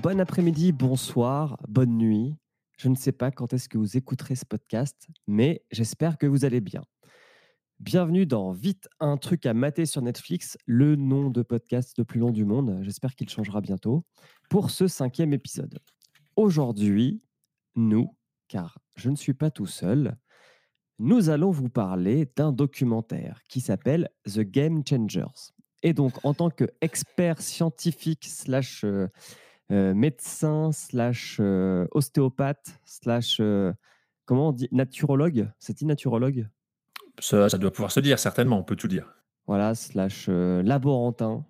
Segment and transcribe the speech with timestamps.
[0.00, 2.36] Bon après-midi, bonsoir, bonne nuit.
[2.78, 6.44] Je ne sais pas quand est-ce que vous écouterez ce podcast, mais j'espère que vous
[6.44, 6.84] allez bien.
[7.80, 12.20] Bienvenue dans Vite un truc à mater sur Netflix, le nom de podcast le plus
[12.20, 12.78] long du monde.
[12.82, 14.04] J'espère qu'il changera bientôt
[14.48, 15.80] pour ce cinquième épisode.
[16.36, 17.20] Aujourd'hui,
[17.74, 20.16] nous, car je ne suis pas tout seul,
[21.00, 25.50] nous allons vous parler d'un documentaire qui s'appelle The Game Changers.
[25.82, 29.08] Et donc, en tant qu'expert scientifique slash euh,
[29.70, 33.40] médecin slash euh, ostéopathe slash
[34.24, 36.48] comment on dit naturologue, c'est dit naturologue?
[37.18, 39.12] Ça, ça doit pouvoir se dire certainement, on peut tout dire.
[39.46, 41.44] Voilà, slash laborantin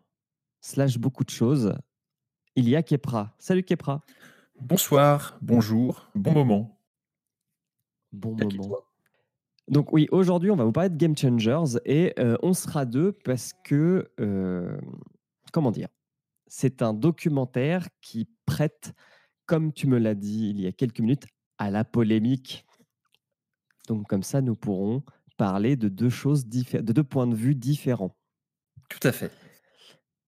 [0.60, 1.74] slash beaucoup de choses.
[2.56, 3.34] Il y a Kepra.
[3.38, 4.02] Salut Kepra.
[4.60, 6.80] Bonsoir, bonjour, bon moment.
[8.12, 8.80] Bon moment.
[9.68, 13.12] Donc oui, aujourd'hui, on va vous parler de Game Changers et euh, on sera deux
[13.12, 14.76] parce que, euh,
[15.52, 15.88] comment dire,
[16.48, 18.92] c'est un documentaire qui prête,
[19.46, 21.26] comme tu me l'as dit il y a quelques minutes,
[21.58, 22.64] à la polémique.
[23.86, 25.02] Donc comme ça, nous pourrons
[25.36, 28.16] parler de deux choses de deux points de vue différents.
[28.88, 29.30] Tout à fait.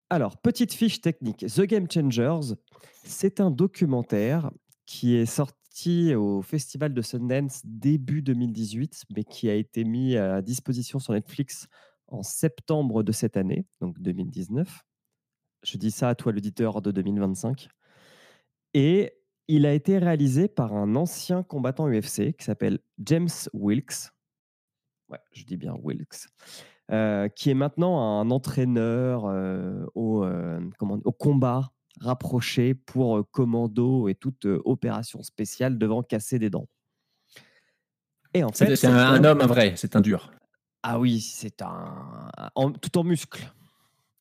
[0.10, 1.46] Alors, petite fiche technique.
[1.48, 2.56] The Game Changers,
[3.04, 4.52] c'est un documentaire
[4.86, 10.42] qui est sorti au Festival de Sundance début 2018, mais qui a été mis à
[10.42, 11.68] disposition sur Netflix
[12.08, 14.87] en septembre de cette année, donc 2019.
[15.64, 17.70] Je dis ça à toi, l'auditeur de 2025.
[18.74, 19.14] Et
[19.48, 24.12] il a été réalisé par un ancien combattant UFC qui s'appelle James Wilkes.
[25.10, 26.28] Ouais, je dis bien Wilkes.
[26.90, 34.08] Euh, qui est maintenant un entraîneur euh, au, euh, comment, au combat rapproché pour commando
[34.08, 36.68] et toute opération spéciale devant casser des dents.
[38.34, 40.32] Et en fait, c'est un, homme, un vrai, c'est un dur.
[40.84, 42.30] Ah oui, c'est un
[42.82, 43.52] tout en muscle,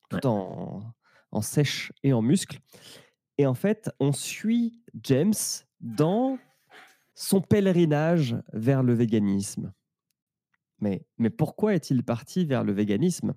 [0.08, 0.82] tout en,
[1.36, 2.58] en sèche et en muscle.
[3.38, 5.34] Et en fait, on suit James
[5.80, 6.38] dans
[7.14, 9.72] son pèlerinage vers le véganisme.
[10.80, 13.34] Mais, mais pourquoi est-il parti vers le véganisme?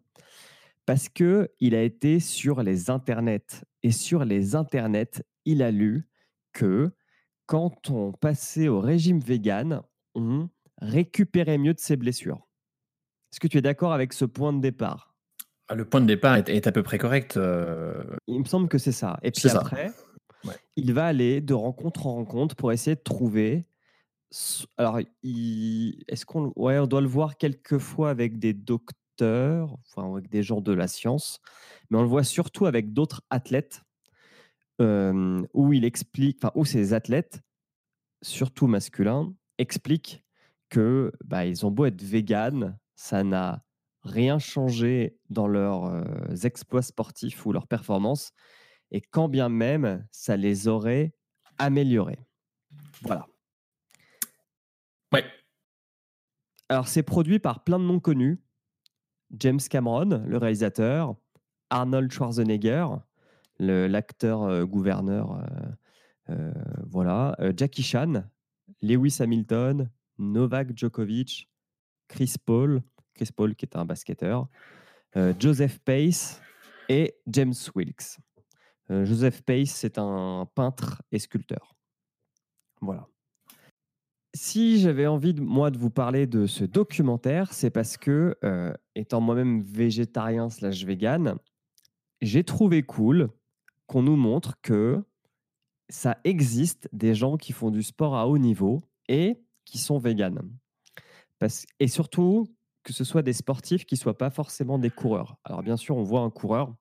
[0.85, 3.63] Parce qu'il a été sur les internets.
[3.83, 6.09] Et sur les internets, il a lu
[6.53, 6.91] que
[7.45, 9.81] quand on passait au régime vegan,
[10.15, 10.49] on
[10.81, 12.47] récupérait mieux de ses blessures.
[13.31, 15.08] Est-ce que tu es d'accord avec ce point de départ?
[15.73, 17.37] Le point de départ est, à peu près correct.
[17.37, 18.03] Euh.
[18.27, 19.19] Il me semble que c'est ça.
[19.21, 19.91] Et puis après,
[20.75, 23.65] il va aller de rencontre en rencontre pour essayer de trouver.
[24.77, 30.43] Alors, est-ce qu'on ouais, on doit le voir quelquefois avec des docteurs enfin avec des
[30.43, 31.39] gens de la science,
[31.89, 33.81] mais on le voit surtout avec d'autres athlètes
[34.79, 37.41] où il explique, enfin où ces athlètes,
[38.21, 40.23] surtout masculins, expliquent
[40.69, 43.63] que bah, ils ont beau être véganes, ça n'a
[44.03, 46.03] rien changé dans leurs
[46.45, 48.31] exploits sportifs ou leurs performances,
[48.91, 51.13] et quand bien même ça les aurait
[51.57, 52.19] améliorés.
[53.01, 53.27] Voilà.
[55.13, 55.25] Ouais.
[56.69, 58.41] Alors c'est produit par plein de noms connus.
[59.31, 61.15] James Cameron, le réalisateur,
[61.69, 62.87] Arnold Schwarzenegger,
[63.59, 66.53] l'acteur euh, gouverneur, euh, euh,
[66.87, 68.23] voilà, Jackie Chan,
[68.81, 71.49] Lewis Hamilton, Novak Djokovic,
[72.07, 72.81] Chris Paul,
[73.35, 74.47] Paul qui est un basketteur,
[75.39, 76.41] Joseph Pace
[76.87, 78.17] et James Wilkes.
[78.89, 81.75] Joseph Pace, c'est un peintre et sculpteur.
[82.81, 83.07] Voilà.
[84.35, 88.73] Si j'avais envie, de, moi, de vous parler de ce documentaire, c'est parce que, euh,
[88.95, 91.35] étant moi-même végétarien slash vegan,
[92.21, 93.29] j'ai trouvé cool
[93.87, 95.03] qu'on nous montre que
[95.89, 100.41] ça existe des gens qui font du sport à haut niveau et qui sont véganes.
[101.79, 102.47] Et surtout,
[102.89, 105.37] que ce soit des sportifs qui ne soient pas forcément des coureurs.
[105.43, 106.73] Alors bien sûr, on voit un coureur,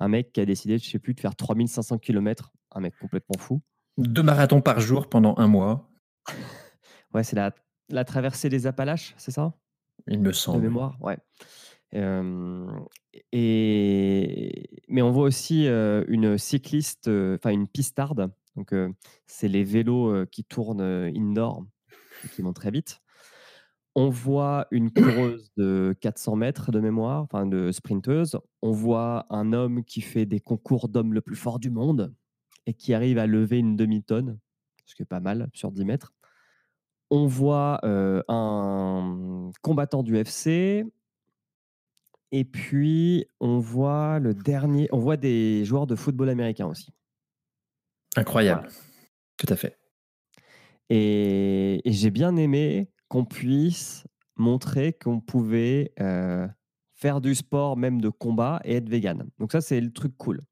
[0.00, 3.38] un mec qui a décidé, je sais plus, de faire 3500 km, un mec complètement
[3.38, 3.62] fou.
[3.96, 5.88] Deux marathons par jour pendant un mois.
[7.14, 7.54] Ouais, c'est la,
[7.88, 9.54] la traversée des Appalaches, c'est ça?
[10.08, 10.58] Il me semble.
[10.58, 11.16] De mémoire, ouais.
[13.32, 14.82] et...
[14.88, 18.30] Mais on voit aussi une cycliste, enfin une pistarde.
[18.56, 18.74] Donc,
[19.26, 21.64] c'est les vélos qui tournent indoor
[22.24, 23.00] et qui vont très vite.
[23.96, 28.38] On voit une coureuse de 400 mètres de mémoire, enfin de sprinteuse.
[28.62, 32.14] On voit un homme qui fait des concours d'hommes le plus fort du monde
[32.66, 34.38] et qui arrive à lever une demi-tonne,
[34.84, 36.12] ce qui est pas mal sur 10 mètres
[37.10, 40.84] on voit un combattant du FC.
[42.32, 46.92] Et puis, on voit le dernier, on voit des joueurs de football américain aussi.
[48.16, 48.68] Incroyable.
[49.36, 49.78] Tout à fait.
[50.90, 54.04] Et, j'ai bien aimé qu'on puisse
[54.36, 55.92] montrer qu'on pouvait
[56.94, 59.28] faire du sport, même de combat, et être vegan.
[59.38, 60.42] Donc ça, c'est le truc cool.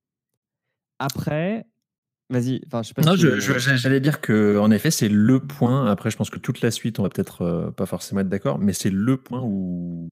[0.98, 1.66] Après,
[2.30, 5.86] Vas-y, enfin, je sais pas Non, j'allais dire que, en effet, c'est le point.
[5.86, 8.72] Après, je pense que toute la suite, on va peut-être pas forcément être d'accord, mais
[8.72, 10.08] c'est le point où,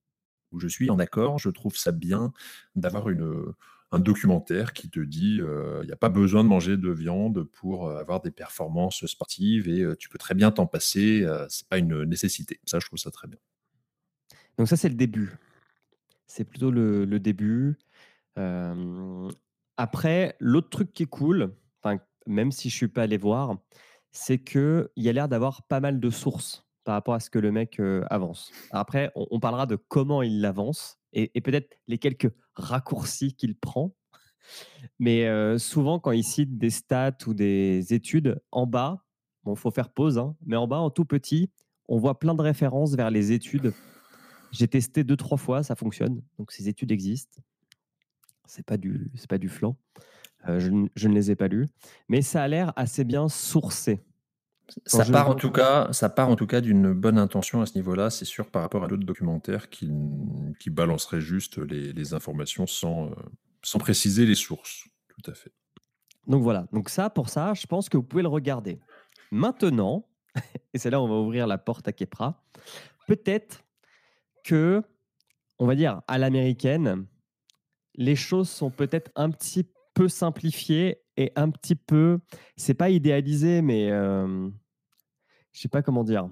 [0.51, 1.39] où je suis en accord.
[1.39, 2.31] Je trouve ça bien
[2.75, 3.53] d'avoir une,
[3.93, 7.89] un documentaire qui te dit il n'y a pas besoin de manger de viande pour
[7.89, 11.25] avoir des performances sportives et tu peux très bien t'en passer.
[11.49, 12.59] c'est pas une nécessité.
[12.65, 13.39] Ça, je trouve ça très bien.
[14.57, 15.37] Donc ça, c'est le début.
[16.27, 17.77] C'est plutôt le, le début.
[19.77, 21.53] après, l'autre truc qui est cool,
[22.25, 23.57] même si je suis pas allé voir,
[24.11, 27.39] c'est qu'il y a l'air d'avoir pas mal de sources par rapport à ce que
[27.39, 28.51] le mec avance.
[28.71, 33.95] Après, on, parlera de comment il l'avance et, peut-être les quelques raccourcis qu'il prend.
[34.99, 35.27] Mais
[35.57, 39.03] souvent, quand il cite des stats ou des études, en bas,
[39.43, 41.49] bon, faut faire pause, hein, mais en bas, en tout petit,
[41.87, 43.73] on voit plein de références vers les études.
[44.51, 46.21] J'ai testé deux, trois fois, ça fonctionne.
[46.37, 47.41] Donc, ces études existent.
[48.45, 49.77] C'est pas du, c'est pas du flanc.
[50.45, 51.67] je, ne les ai pas lues,
[52.09, 54.03] mais ça a l'air assez bien sourcé.
[54.85, 57.75] Ça part, en tout cas, ça part en tout cas d'une bonne intention à ce
[57.75, 59.91] niveau-là, c'est sûr, par rapport à d'autres documentaires qui,
[60.59, 63.15] qui balanceraient juste les, informations sans, euh,
[63.61, 64.87] sans préciser les sources.
[65.07, 65.51] Tout à fait.
[66.27, 68.79] Donc voilà, donc ça, pour ça, je pense que vous pouvez le regarder.
[69.31, 70.07] Maintenant,
[70.73, 72.43] et c'est là où on va ouvrir la porte à Kepra,
[73.07, 73.63] peut-être
[74.43, 74.83] que,
[75.59, 77.05] on va dire, à l'américaine,
[77.95, 82.19] les choses sont peut-être un petit peu simplifiées et un petit peu,
[82.57, 84.49] c'est pas idéalisé, mais euh,
[85.53, 86.27] je sais pas comment dire.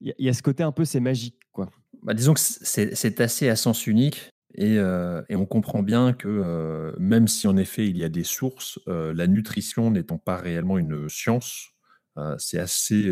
[0.00, 1.68] Il y, a ce côté un peu, c'est magique, quoi.
[2.02, 4.30] Bah, disons que c'est assez à sens unique.
[4.54, 8.24] Et, euh, on comprend bien que euh, même si en effet il y a des
[8.24, 11.68] sources, euh, la nutrition n'étant pas réellement une science,
[12.36, 13.10] c'est assez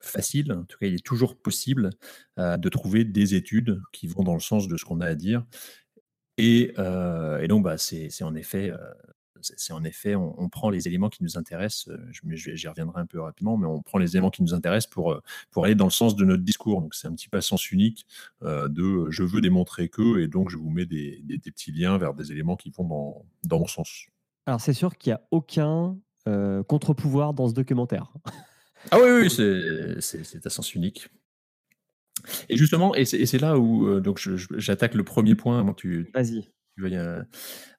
[0.00, 1.88] facile, en tout cas il est toujours possible
[2.36, 5.46] de trouver des études qui vont dans le sens de ce qu'on a à dire.
[6.36, 8.72] Et, et donc bah, c'est en effet
[9.42, 11.98] c'est en effet, on, prend les éléments qui nous intéressent, euh,
[12.32, 15.22] j'y reviendrai un peu rapidement, mais on prend les éléments qui nous intéressent pour, euh,
[15.50, 16.80] pour aller dans le sens de notre discours.
[16.80, 18.06] Donc c'est un petit peu à sens unique
[18.42, 22.14] euh, de je veux démontrer que, et donc je vous mets des, petits liens vers
[22.14, 24.06] des éléments qui vont dans, dans mon sens.
[24.46, 25.96] Alors c'est sûr qu'il n'y a aucun
[26.66, 28.12] contre-pouvoir dans ce documentaire.
[28.90, 29.30] Ah oui, oui,
[30.00, 31.08] c'est à sens unique.
[32.50, 34.20] Et justement, et c'est là où donc
[34.58, 35.64] j'attaque le premier point.
[35.72, 36.48] Tu, Vas-y tu
[36.82, 37.22] vas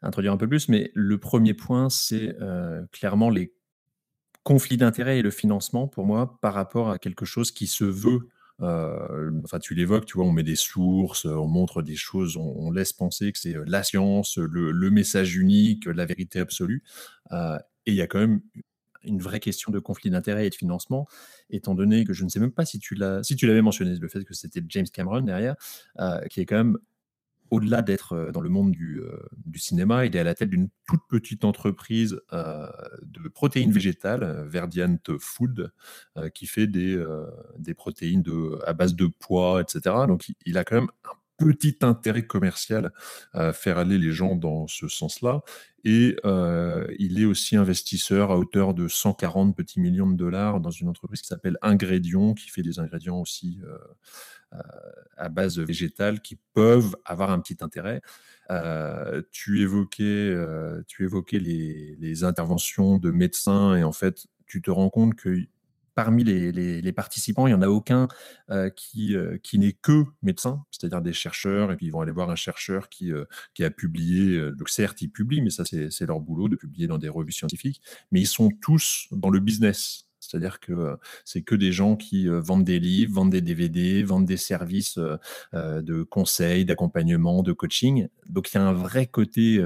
[0.01, 3.53] introduire un peu plus, mais le premier point, c'est euh, clairement les
[4.43, 8.29] conflits d'intérêts et le financement pour moi par rapport à quelque chose qui se veut.
[8.61, 12.71] Euh, enfin, tu l'évoques, tu vois, on met des sources, on montre des choses, on,
[12.71, 16.83] laisse penser que c'est euh, la science, le, message unique, la vérité absolue.
[17.31, 18.41] et il y a quand même
[19.03, 21.07] une vraie question de conflit d'intérêts et de financement,
[21.49, 23.95] étant donné que je ne sais même pas si tu l'as, si tu l'avais mentionné,
[23.95, 25.55] le fait que c'était James Cameron derrière,
[26.29, 26.77] qui est quand même
[27.51, 30.49] au-delà d'être euh, dans le monde du, euh, du, cinéma, il est à la tête
[30.49, 32.67] d'une toute petite entreprise euh,
[33.03, 35.71] de protéines végétales, Verdiant Food,
[36.33, 37.03] qui fait des,
[37.75, 38.23] protéines
[38.65, 39.95] à base de pois, etc.
[40.07, 42.91] Donc il, a quand même un petit intérêt commercial
[43.33, 45.41] à faire aller les gens dans ce sens-là.
[45.85, 46.17] Et
[46.99, 51.21] il est aussi investisseur à hauteur de 140 petits millions de dollars dans une entreprise
[51.21, 53.61] qui s'appelle Ingrédients, qui fait des ingrédients aussi
[55.17, 58.01] à base végétale qui peuvent avoir un petit intérêt.
[58.51, 64.71] Euh, tu évoquais, euh, tu évoquais les, interventions de médecins et en fait, tu te
[64.71, 65.45] rends compte que
[66.03, 68.07] parmi les, participants, il n'y en a aucun
[68.49, 72.29] euh, qui, qui n'est que médecin, c'est-à-dire des chercheurs, et puis ils vont aller voir
[72.29, 73.11] un chercheur qui,
[73.53, 76.97] qui a publié, donc certes, ils publient, mais ça c'est leur boulot de publier dans
[76.97, 80.08] des revues scientifiques, mais ils sont tous dans le business.
[80.29, 80.95] C'est-à-dire que euh,
[81.25, 84.99] c'est que des gens qui euh, vendent des livres, vendent des DVD, vendent des services
[84.99, 88.07] euh, de conseil, d'accompagnement, de coaching.
[88.27, 89.59] Donc il y a un vrai côté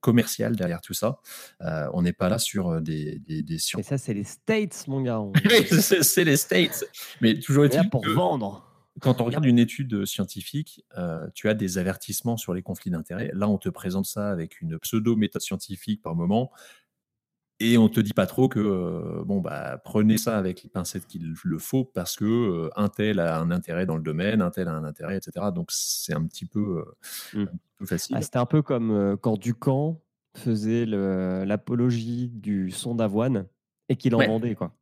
[0.00, 1.20] commercial derrière tout ça.
[1.60, 5.22] on n'est pas là sur des, des, Et ça, c'est les States, mon gars.
[6.02, 6.84] c'est les States.
[7.20, 8.70] Mais toujours est-il pour vendre
[9.00, 10.84] quand on regarde une étude scientifique,
[11.34, 13.30] tu as des avertissements sur les conflits d'intérêts.
[13.34, 16.52] Là, on te présente ça avec une pseudo-méthode scientifique par moment.
[17.64, 21.06] Et on te dit pas trop que euh, bon bah prenez ça avec les pincettes
[21.06, 24.50] qu'il le faut parce que euh, un tel a un intérêt dans le domaine, un
[24.50, 25.46] tel a un intérêt, etc.
[25.54, 26.84] Donc c'est un petit peu,
[27.34, 27.46] euh,
[27.80, 27.86] mmh.
[27.86, 28.16] facile.
[28.18, 29.98] Ah, c'était un peu comme quand Ducamp
[30.36, 33.46] faisait l'apologie du son d'avoine
[33.88, 34.76] et qu'il en vendait quoi.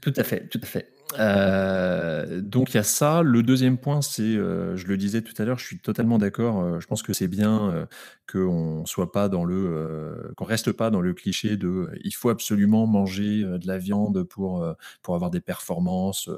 [0.00, 0.92] Tout à fait, tout à fait.
[1.14, 3.22] Euh, donc il y a ça.
[3.22, 6.60] Le deuxième point, c'est, euh, je le disais tout à l'heure, je suis totalement d'accord.
[6.60, 7.86] Euh, je pense que c'est bien
[8.30, 12.86] qu'on soit pas dans le, qu'on reste pas dans le cliché de, il faut absolument
[12.86, 14.66] manger de la viande pour
[15.02, 16.28] pour avoir des performances.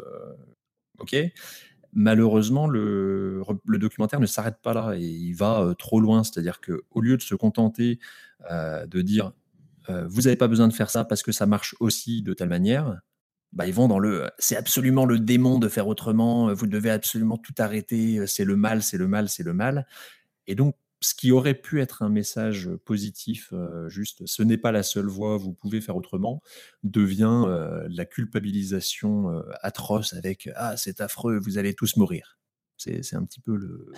[0.98, 1.16] ok?
[1.92, 6.22] Malheureusement, le, documentaire ne s'arrête pas là et il va trop loin.
[6.22, 7.98] C'est-à-dire que au lieu de se contenter
[8.48, 9.32] de dire
[9.88, 13.00] vous n'avez pas besoin de faire ça parce que ça marche aussi de telle manière,
[13.52, 17.36] bah, ils vont dans le c'est absolument le démon de faire autrement, vous devez absolument
[17.36, 19.86] tout arrêter, c'est le mal, c'est le mal, c'est le mal.
[20.46, 23.52] Et donc, ce qui aurait pu être un message positif,
[23.88, 26.42] juste ce n'est pas la seule voie, vous pouvez faire autrement,
[26.82, 27.44] devient
[27.88, 32.38] la culpabilisation atroce avec ah c'est affreux, vous allez tous mourir.
[32.76, 33.92] C'est un petit peu le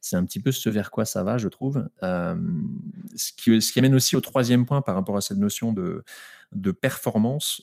[0.00, 1.88] c'est un petit peu ce vers quoi ça va, je trouve.
[2.00, 6.04] ce, qui, ce qui amène aussi au troisième point par rapport à cette notion de,
[6.52, 7.62] de performance,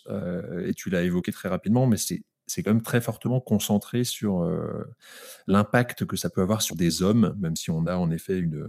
[0.66, 4.48] et tu l'as évoqué très rapidement, mais c'est c'est quand même très fortement concentré sur
[5.48, 8.68] l'impact que ça peut avoir sur des hommes, même si on a en effet une,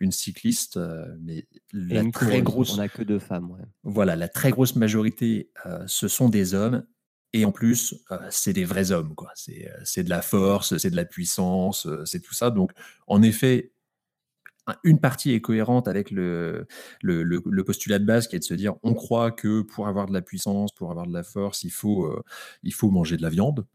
[0.00, 0.78] une cycliste,
[1.20, 2.74] mais la très grosse.
[2.74, 3.56] On n'a que deux femmes.
[3.84, 5.50] Voilà, la très grosse majorité,
[5.86, 6.84] ce sont des hommes.
[7.32, 7.94] Et en plus,
[8.30, 9.30] c'est des vrais hommes, quoi.
[9.36, 12.50] C'est de la force, c'est de la puissance, c'est tout ça.
[12.50, 12.72] Donc,
[13.06, 13.72] en effet,
[14.84, 16.66] une partie est cohérente avec le,
[17.02, 20.12] le, postulat de base qui est de se dire on croit que pour avoir de
[20.12, 22.22] la puissance, pour avoir de la force, il faut, euh,
[22.62, 23.66] il faut manger de la viande.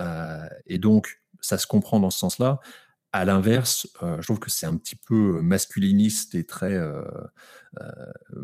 [0.00, 2.60] Euh, et donc, ça se comprend dans ce sens-là.
[3.12, 6.78] À l'inverse, euh, je trouve que c'est un petit peu masculiniste et très.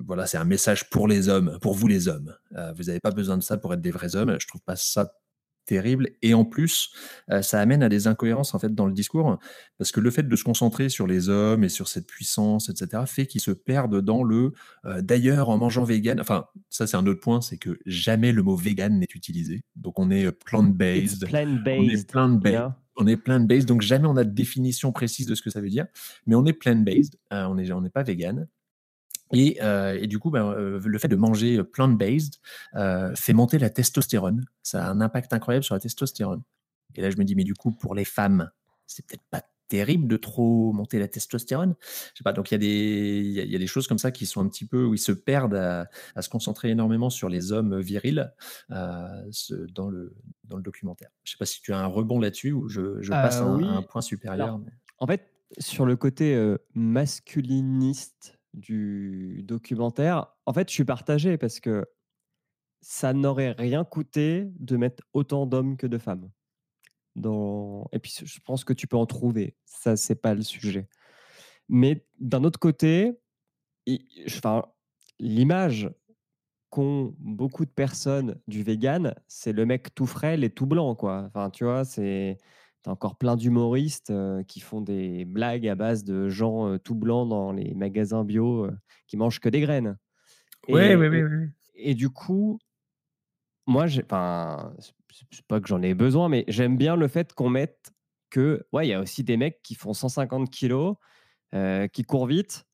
[0.07, 2.35] voilà, c'est un message pour les hommes, pour vous les hommes.
[2.77, 4.37] vous n'avez pas besoin de ça pour être des vrais hommes.
[4.39, 5.13] Je trouve pas ça
[5.69, 6.09] terrible.
[6.23, 6.91] Et en plus,
[7.31, 9.39] euh, ça amène à des incohérences en fait dans le discours,
[9.77, 13.03] parce que le fait de se concentrer sur les hommes et sur cette puissance, etc.,
[13.07, 14.53] fait qu'ils se perdent dans le.
[14.87, 18.43] Euh, d'ailleurs, en mangeant vegan, enfin, ça c'est un autre point, c'est que jamais le
[18.43, 19.63] mot vegan n'est utilisé.
[19.77, 21.29] Donc on est euh, plant-based.
[21.29, 21.81] Plant-based.
[21.81, 22.73] On est plant-based.
[23.01, 25.71] On est plant-based, donc jamais on a de définition précise de ce que ça veut
[25.71, 25.87] dire,
[26.27, 28.49] mais on est plant-based, on n'est on pas vegan.
[29.33, 32.35] Et, du coup, ben, le fait de manger plant-based
[33.15, 34.45] fait monter la testostérone.
[34.63, 36.43] Ça a un impact incroyable sur la testostérone.
[36.95, 38.51] Et là, je me dis, mais du coup, pour les femmes,
[38.87, 41.75] c'est peut-être pas terrible de trop monter la testostérone.
[41.81, 42.33] Je sais pas.
[42.33, 44.49] Donc il y a des il y, a des choses comme ça qui sont un
[44.49, 48.33] petit peu où ils se perdent à, se concentrer énormément sur les hommes virils
[48.71, 51.11] dans le dans le documentaire.
[51.25, 54.01] Je sais pas si tu as un rebond là-dessus ou je, passe à, un, point
[54.01, 54.61] supérieur.
[54.99, 61.87] En fait, sur le côté masculiniste du documentaire, en fait, je suis partagé parce que
[62.81, 66.31] ça n'aurait rien coûté de mettre autant d'hommes que de femmes.
[67.19, 67.89] Dans...
[67.93, 69.57] Et puis, je pense que tu peux en trouver.
[69.65, 70.89] Ça, c'est pas le sujet.
[71.69, 73.19] Mais d'un autre côté,
[74.27, 74.65] enfin,
[75.19, 75.91] l'image
[76.71, 81.25] qu'ont beaucoup de personnes du vegan, c'est le mec tout frêle et tout blanc, quoi.
[81.27, 82.39] Enfin, tu vois, c'est
[82.85, 84.13] tu as encore plein d'humoristes
[84.47, 88.69] qui font des blagues à base de gens tout blancs dans les magasins bio
[89.07, 89.99] qui mangent que des graines.
[90.69, 91.49] Oui, oui, oui.
[91.75, 92.59] Et du coup,
[93.67, 94.75] moi, enfin,
[95.31, 97.93] c'est pas que j'en ai besoin, mais j'aime bien le fait qu'on mette
[98.31, 100.97] que, ouais, il y a aussi des mecs qui font 150 kilos,
[101.93, 102.67] qui courent vite,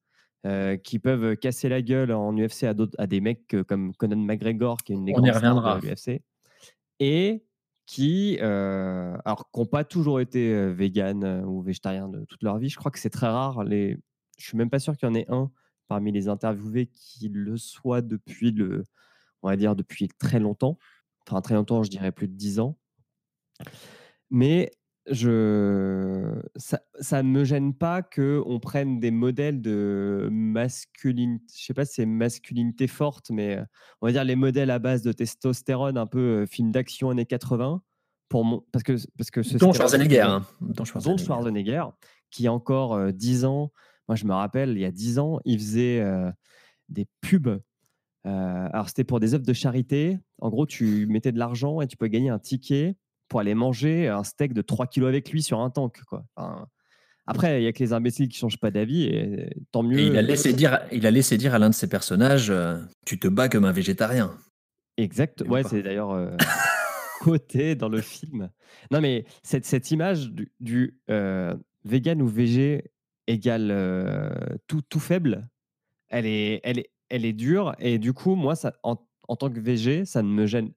[0.82, 4.92] qui peuvent casser la gueule en UFC à, à des mecs comme Conan McGregor, qui
[4.92, 6.22] est une des de l'UFC.
[7.00, 7.44] Et
[7.86, 12.68] qui euh, alors n'ont pas toujours été euh, euh, ou végétariens de toute leur vie.
[12.68, 13.64] Je crois que c'est très rare.
[13.64, 13.98] Les...
[14.38, 15.50] Je suis même pas sûr qu'il y en ait un
[15.88, 18.84] parmi les interviewés qui le soit depuis le,
[19.42, 20.78] on va dire depuis très longtemps.
[21.28, 22.78] Enfin très longtemps, je dirais plus de dix ans.
[24.30, 24.70] Mais
[25.10, 31.84] je, ça ne me gêne pas qu'on prenne des modèles de masculinité, je sais pas
[31.84, 33.62] si c'est masculinité forte, mais
[34.00, 37.82] on va dire les modèles à base de testostérone, un peu film d'action années 80,
[38.28, 40.46] pour mon, parce que, parce que ce Don Schwarzenegger, hein.
[40.60, 41.84] Don Schwarzenegger.
[42.30, 43.72] qui a encore 10 ans,
[44.08, 46.02] moi je me rappelle, il y a 10 ans, il faisait
[46.88, 47.60] des pubs.
[48.24, 50.18] alors c'était pour des œuvres de charité.
[50.44, 52.96] En gros, tu mettais de l'argent et tu pouvais gagner un ticket
[53.28, 56.02] pour aller manger un steak de 3 kilos avec lui sur un tank.
[56.06, 56.26] Quoi.
[57.26, 59.98] après, il y a que les imbéciles qui changent pas d'avis et tant mieux.
[59.98, 63.18] il, a laissé dire, il a laissé dire à l'un de ses personnages euh, Tu
[63.18, 64.36] te bats comme un végétarien.
[64.98, 65.42] Exact.
[65.48, 66.36] Ouais, c'est d'ailleurs euh,
[67.22, 68.50] côté dans le film.
[68.90, 72.90] Non, mais cette, cette image du, euh, vegan ou végé
[73.28, 75.48] égale tout, tout faible,
[76.10, 77.74] elle est, elle, est, elle est dure.
[77.78, 80.72] Et du coup, moi, ça, en, en tant que végé, ça ne me gêne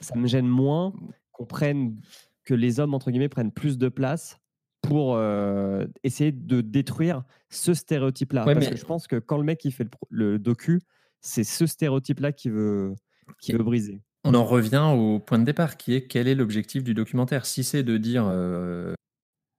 [0.00, 0.92] ça me gêne moins
[1.32, 1.96] qu'on prenne,
[2.44, 4.38] que les hommes, entre guillemets, prennent plus de place
[4.82, 8.44] pour euh, essayer de détruire ce stéréotype-là.
[8.44, 10.80] Parce que je pense que quand le mec il fait le, docu,
[11.20, 12.94] c'est ce stéréotype-là qui veut,
[13.40, 14.00] qui veut briser.
[14.24, 17.46] On en revient au point de départ, qui est quel est l'objectif du documentaire?
[17.46, 18.94] Si c'est de dire euh,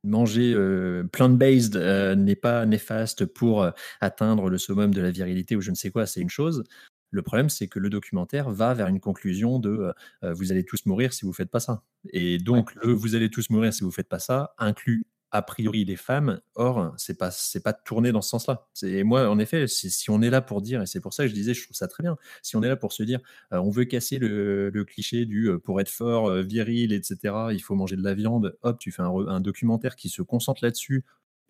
[0.03, 1.75] manger euh, plant-based
[2.17, 3.69] n'est pas néfaste pour
[3.99, 6.63] atteindre le summum de la virilité ou je ne sais quoi, c'est une chose.
[7.11, 11.13] Le problème, c'est que le documentaire va vers une conclusion de vous allez tous mourir
[11.13, 11.83] si vous ne faites pas ça.
[12.11, 15.41] Et donc, le vous allez tous mourir si vous ne faites pas ça inclut a
[15.41, 16.41] priori les femmes.
[16.55, 18.67] Or, c'est pas c'est pas tourné dans ce sens-là.
[18.73, 21.29] C'est moi, en effet, si on est là pour dire, et c'est pour ça que
[21.29, 22.17] je disais, je trouve ça très bien.
[22.41, 23.19] Si on est là pour se dire,
[23.53, 27.35] euh, on veut casser le, cliché du euh, pour être fort, euh, viril, etc.
[27.51, 28.57] Il faut manger de la viande.
[28.63, 31.03] Hop, tu fais un, documentaire qui se concentre là-dessus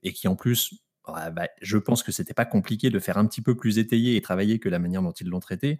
[0.03, 0.73] et qui en plus
[1.07, 4.21] bah, je pense que c'était pas compliqué de faire un petit peu plus étayé et
[4.21, 5.79] travailler que la manière dont ils l'ont traité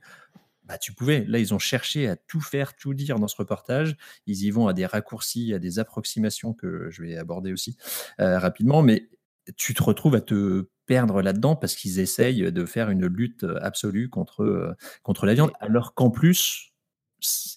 [0.67, 1.23] bah, tu pouvais.
[1.27, 3.95] Là, ils ont cherché à tout faire, tout dire dans ce reportage.
[4.25, 7.77] Ils y vont à des raccourcis, à des approximations que je vais aborder aussi
[8.19, 8.81] euh, rapidement.
[8.81, 9.09] Mais
[9.55, 14.09] tu te retrouves à te perdre là-dedans parce qu'ils essayent de faire une lutte absolue
[14.09, 16.73] contre, euh, contre la viande, alors qu'en plus,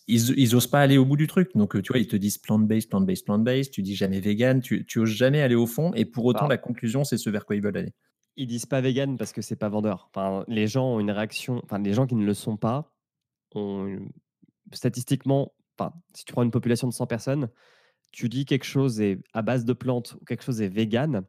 [0.06, 1.50] ils, ils osent pas aller au bout du truc.
[1.54, 3.70] Donc, tu vois, ils te disent plant-based, plant-based, plant-based.
[3.70, 4.60] Tu dis jamais vegan.
[4.60, 5.92] Tu, tu oses jamais aller au fond.
[5.94, 6.54] Et pour autant, bah.
[6.54, 7.92] la conclusion, c'est ce vers quoi ils veulent aller.
[8.36, 10.08] Ils disent pas vegan parce que c'est pas vendeur.
[10.14, 11.60] Enfin, les gens ont une réaction.
[11.64, 12.94] Enfin, les gens qui ne le sont pas
[14.72, 15.52] statistiquement,
[16.14, 17.48] si tu prends une population de 100 personnes,
[18.12, 21.22] tu dis quelque chose est à base de plantes ou quelque chose est vegan,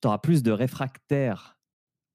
[0.00, 1.58] tu auras plus de réfractaires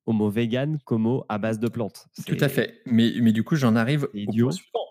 [0.05, 2.07] au mot vegan qu'au mot à base de plantes.
[2.25, 2.81] Tout à fait.
[2.86, 4.84] Mais, mais du coup, j'en arrive au point suivant.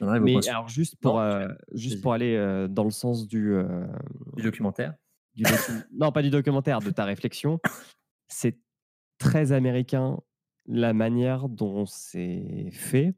[0.00, 3.86] Mais alors, juste pour, euh, juste pour aller euh, dans le sens du, euh,
[4.36, 4.94] du documentaire?
[5.92, 7.60] Non, pas du documentaire, de ta réflexion.
[8.28, 8.58] C'est
[9.18, 10.18] très américain
[10.66, 13.14] la manière dont c'est fait.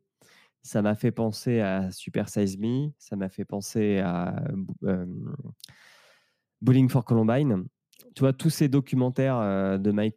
[0.62, 4.34] Ça m'a fait penser à Super Size Me, ça m'a fait penser à
[6.60, 7.66] Bowling for Columbine.
[8.16, 10.16] Tu vois, tous ces documentaires de Mike,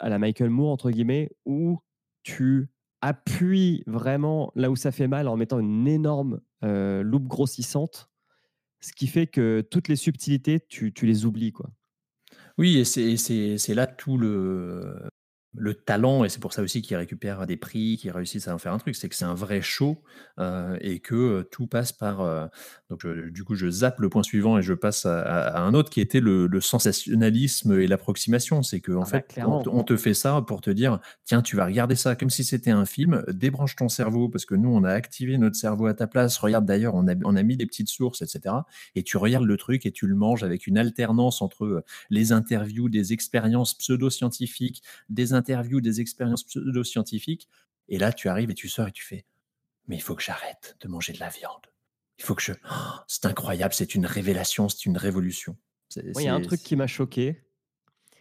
[0.00, 1.78] à la Michael Moore, entre guillemets, où
[2.22, 8.10] tu appuies vraiment là où ça fait mal en mettant une énorme loupe grossissante,
[8.80, 11.52] ce qui fait que toutes les subtilités, tu, tu les oublies.
[11.52, 11.70] quoi.
[12.58, 15.08] Oui, et c'est là tout le,
[15.56, 18.58] le talent, et c'est pour ça aussi qu'ils récupèrent des prix, qu'ils réussissent à en
[18.58, 20.02] faire un truc, c'est que c'est un vrai show
[20.38, 22.20] euh, et que euh, tout passe par.
[22.20, 22.46] Euh,
[22.90, 26.00] donc, du coup, je zappe le point suivant et je passe à, un autre qui
[26.00, 28.62] était le, sensationnalisme et l'approximation.
[28.62, 31.56] C'est qu'en en ah bah, fait, on, te fait ça pour te dire tiens, tu
[31.56, 34.84] vas regarder ça comme si c'était un film, débranche ton cerveau parce que nous, on
[34.84, 36.38] a activé notre cerveau à ta place.
[36.38, 38.54] Regarde d'ailleurs, on a, on a mis des petites sources, etc.
[38.94, 42.88] Et tu regardes le truc et tu le manges avec une alternance entre les interviews,
[42.88, 45.45] des expériences pseudo-scientifiques, des interviews,
[45.80, 47.48] des expériences pseudo-scientifiques.
[47.88, 49.24] Et là, tu arrives et tu sors et tu fais
[49.86, 51.66] Mais il faut que j'arrête de manger de la viande.
[52.18, 52.52] Il faut que je.
[52.52, 55.56] Oh, c'est incroyable, c'est une révélation, c'est une révolution.
[55.96, 57.42] Il y a un truc qui m'a choqué.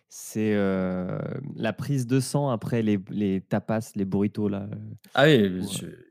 [0.08, 1.20] C'est euh,
[1.56, 4.48] la prise de sang après les, les, tapas, les burritos.
[4.48, 4.70] Là.
[5.14, 5.62] Ah oui,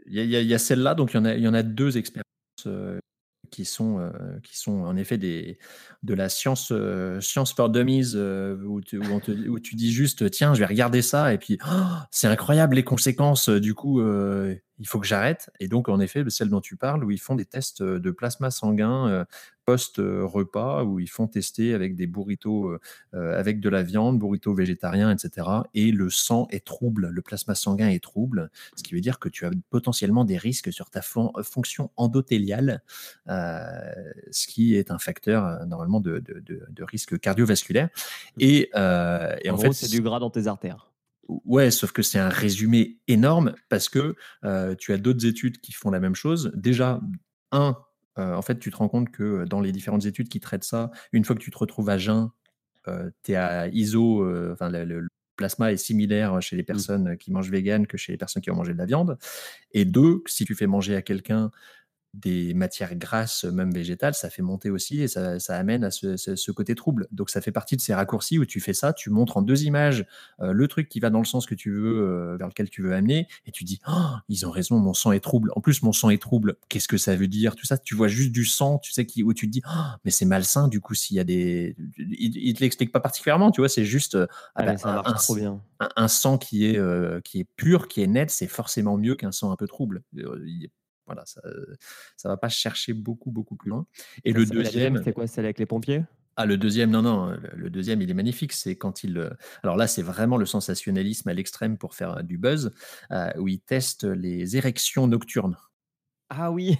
[0.06, 2.24] il y, y, a celle-là, donc il y, en a, y en a deux expériences
[2.66, 2.98] euh,
[3.54, 4.10] qui sont, euh,
[4.42, 5.58] qui sont en effet des,
[6.02, 10.54] de la science, euh, science for dummies, euh, où, tu, où, tu, dis juste, tiens,
[10.54, 14.02] je vais regarder ça, et puis, oh, c'est incroyable les conséquences, du coup,
[14.78, 15.50] il faut que j'arrête.
[15.60, 18.50] Et donc, en effet, celle dont tu parles, où ils font des tests de plasma
[18.50, 19.26] sanguin
[19.64, 22.80] post-repas où ils font tester avec des burritos euh,
[23.14, 25.48] euh, avec de la viande, burritos végétariens, etc.
[25.74, 29.28] Et le sang est trouble, le plasma sanguin est trouble, ce qui veut dire que
[29.28, 32.82] tu as potentiellement des risques sur ta fonction endothéliale,
[33.28, 33.60] euh,
[34.30, 36.22] ce qui est un facteur normalement de,
[36.80, 37.88] risque cardiovasculaire.
[38.38, 40.93] Et, en, fait, c'est du gras dans tes artères.
[41.28, 44.14] Ouais, sauf que c'est un résumé énorme parce que
[44.78, 46.52] tu as d'autres études qui font la même chose.
[46.54, 47.00] Déjà,
[47.52, 47.76] un,
[48.16, 51.24] en fait, tu te rends compte que dans les différentes études qui traitent ça, une
[51.24, 52.30] fois que tu te retrouves à jeun,
[53.22, 56.66] tu es à ISO, enfin, le, plasma est similaire chez les mmh.
[56.66, 59.18] personnes qui mangent vegan que chez les personnes qui ont mangé de la viande.
[59.72, 61.50] Et deux, si tu fais manger à quelqu'un
[62.14, 66.74] des matières grasses, même végétales, ça fait monter aussi et ça, amène à ce, côté
[66.74, 67.08] trouble.
[67.10, 69.64] Donc ça fait partie de ces raccourcis où tu fais ça, tu montres en deux
[69.64, 70.06] images
[70.40, 72.82] euh, le truc qui va dans le sens que tu veux, euh, vers lequel tu
[72.82, 75.50] veux amener, et tu dis, oh, ils ont raison, mon sang est trouble.
[75.56, 77.56] En plus, mon sang est trouble, qu'est-ce que ça veut dire?
[77.56, 79.80] Tout ça, tu vois juste du sang, tu sais, qui, où tu te dis, oh,
[80.04, 81.76] mais c'est malsain, du coup, s'il y a des...
[81.98, 85.34] Il ne te l'explique pas particulièrement, tu vois, c'est juste euh, ah bah, un, trop
[85.34, 85.60] bien.
[85.96, 86.78] Un, sang qui est,
[87.22, 90.02] qui est pur, qui est net, c'est forcément mieux qu'un sang un peu trouble.
[91.06, 93.86] Voilà, ça ne va pas chercher beaucoup, beaucoup plus loin.
[94.24, 95.02] Et le deuxième.
[95.04, 96.02] C'est quoi Celle avec les pompiers?
[96.36, 98.52] Ah, le deuxième, non, non, le deuxième, il est magnifique.
[98.52, 99.30] C'est quand il.
[99.62, 102.72] Alors là, c'est vraiment le sensationnalisme à l'extrême pour faire du buzz,
[103.38, 105.56] où il teste les érections nocturnes.
[106.30, 106.78] Ah oui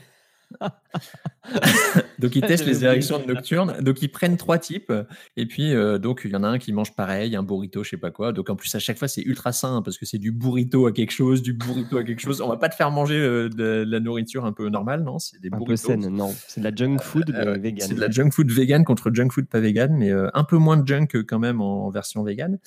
[2.19, 3.77] donc ils testent les érections nocturnes.
[3.81, 4.93] Donc ils prennent trois types.
[5.37, 7.91] Et puis euh, donc il y en a un qui mange pareil, un burrito, je
[7.91, 8.33] sais pas quoi.
[8.33, 10.93] Donc en plus à chaque fois c'est ultra sain parce que c'est du burrito à
[10.93, 12.41] quelque chose, du burrito à quelque chose.
[12.41, 15.19] On va pas te faire manger euh, de, la nourriture un peu normale, non?
[15.19, 16.35] C'est des un peu saine, non.
[16.49, 17.89] C'est de la junk food euh, vegan.
[17.89, 20.77] C'est de la junk food vegan contre junk food pas vegan, mais un peu moins
[20.77, 22.59] de junk quand même en, version vegan.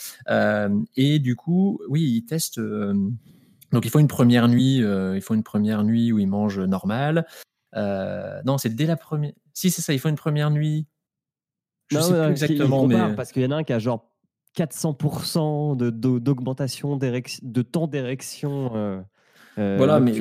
[0.96, 2.60] et du coup, oui, ils testent.
[2.60, 7.26] donc il faut une première nuit, il faut une première nuit où ils mangent normal.
[7.78, 9.34] Euh, non, c'est dès la première.
[9.54, 10.88] Si, c'est ça, il faut une première nuit.
[11.90, 14.12] Je sais plus exactement, mais parce qu'il y en a un qui a genre
[14.58, 15.78] 400%
[16.20, 18.76] d'augmentation de, de temps d'érection.
[18.76, 19.02] Euh,
[19.58, 20.13] euh, voilà, mais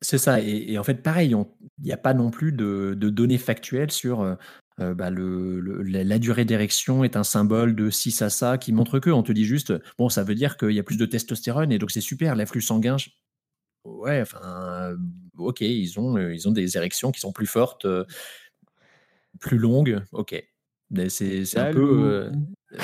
[0.00, 0.40] c'est ça.
[0.40, 4.94] Et, en fait, pareil, il n'y a pas non plus de, données factuelles sur euh,
[4.94, 9.10] bah, le, la, durée d'érection est un symbole de ci, ça, ça, qui montre que
[9.10, 11.78] on te dit juste, bon, ça veut dire qu'il y a plus de testostérone et
[11.78, 12.96] donc c'est super, l'afflux sanguin.
[13.86, 14.94] Ouais, enfin,
[15.38, 17.86] ok, ils ont, ils ont des érections qui sont plus fortes,
[19.40, 20.42] plus longues, ok.
[21.44, 22.30] C'est un peu.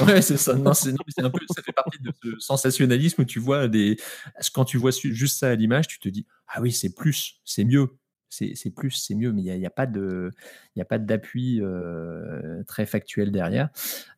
[0.06, 0.54] Ouais, c'est ça.
[0.54, 3.96] Non, c'est un peu, ça fait partie de ce sensationnalisme où tu vois des.
[4.54, 7.64] Quand tu vois juste ça à l'image, tu te dis Ah oui, c'est plus, c'est
[7.64, 7.88] mieux.
[8.32, 13.30] C'est plus, c'est mieux, mais il n'y a, il a pas d'appui euh, très factuel
[13.30, 13.68] derrière.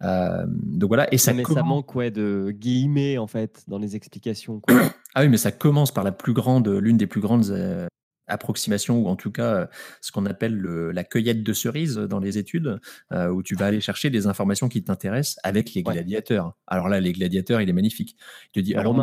[0.02, 3.96] Euh, donc voilà, et ça, mais ça manque ouais, de guillemets en fait dans les
[3.96, 4.60] explications.
[4.60, 4.76] Quoi.
[5.14, 7.88] ah oui, mais ça commence par la plus grande, l'une des plus grandes
[8.26, 9.66] approximation ou en tout cas euh,
[10.00, 12.80] ce qu'on appelle la cueillette de cerises dans les études
[13.12, 16.56] euh, où tu vas aller chercher des informations qui t'intéressent avec les gladiateurs.
[16.66, 18.16] Alors là, les gladiateurs, il est magnifique.
[18.48, 18.94] Il te dit, alors